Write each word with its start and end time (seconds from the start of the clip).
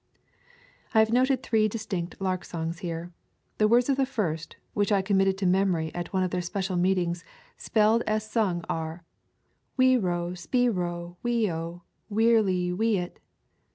I 0.95 0.99
have 0.99 1.11
noted 1.11 1.43
three 1.43 1.67
distinct 1.67 2.19
lark 2.19 2.43
songs 2.43 2.79
here. 2.79 3.13
The 3.59 3.67
words 3.67 3.87
of 3.87 3.97
the 3.97 4.05
first, 4.07 4.55
which 4.73 4.91
I 4.91 5.03
committed 5.03 5.37
to 5.37 5.45
memory 5.45 5.93
at 5.93 6.11
one 6.11 6.23
of 6.23 6.31
their 6.31 6.41
special 6.41 6.75
meetings, 6.75 7.23
spelled 7.55 8.01
as 8.07 8.27
sung, 8.27 8.63
are, 8.67 9.03
"Wee 9.77 9.97
ro 9.97 10.33
spee 10.33 10.69
ro 10.69 11.17
wee 11.21 11.51
o 11.51 11.83
weer 12.09 12.41
ly 12.41 12.73
wee 12.73 12.97
it."" 12.97 13.19